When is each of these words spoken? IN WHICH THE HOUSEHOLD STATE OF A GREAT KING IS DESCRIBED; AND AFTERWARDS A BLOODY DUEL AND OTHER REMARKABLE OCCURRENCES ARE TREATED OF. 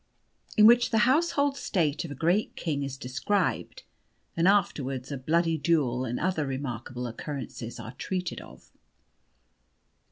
IN 0.57 0.65
WHICH 0.65 0.89
THE 0.89 1.05
HOUSEHOLD 1.05 1.55
STATE 1.57 2.05
OF 2.05 2.09
A 2.09 2.15
GREAT 2.15 2.55
KING 2.55 2.81
IS 2.81 2.97
DESCRIBED; 2.97 3.83
AND 4.35 4.47
AFTERWARDS 4.47 5.11
A 5.11 5.17
BLOODY 5.19 5.59
DUEL 5.59 6.05
AND 6.05 6.19
OTHER 6.19 6.47
REMARKABLE 6.47 7.05
OCCURRENCES 7.05 7.79
ARE 7.79 7.93
TREATED 7.99 8.41
OF. 8.41 8.71